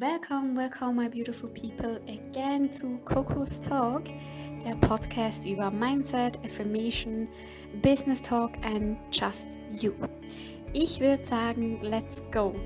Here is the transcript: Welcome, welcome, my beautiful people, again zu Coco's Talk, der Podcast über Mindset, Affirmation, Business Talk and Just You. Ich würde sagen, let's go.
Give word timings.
Welcome, 0.00 0.56
welcome, 0.56 0.96
my 0.96 1.06
beautiful 1.06 1.48
people, 1.50 2.00
again 2.08 2.72
zu 2.72 2.98
Coco's 3.04 3.60
Talk, 3.60 4.02
der 4.64 4.74
Podcast 4.80 5.46
über 5.46 5.70
Mindset, 5.70 6.36
Affirmation, 6.44 7.28
Business 7.80 8.20
Talk 8.20 8.50
and 8.64 8.96
Just 9.12 9.56
You. 9.70 9.92
Ich 10.72 10.98
würde 10.98 11.24
sagen, 11.24 11.78
let's 11.80 12.24
go. 12.32 12.56